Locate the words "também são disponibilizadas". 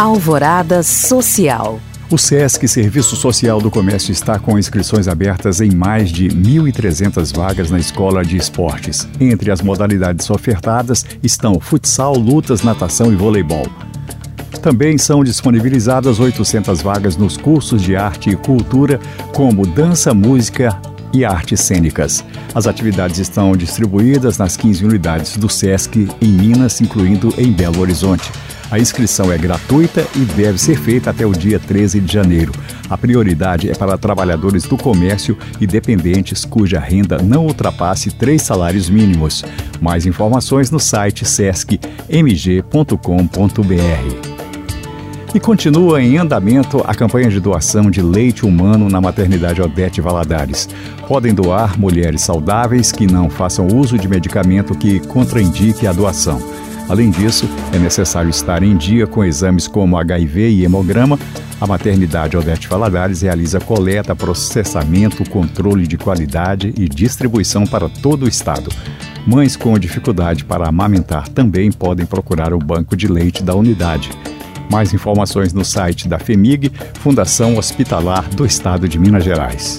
14.62-16.18